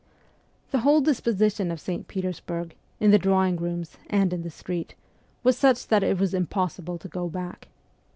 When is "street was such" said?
4.49-5.89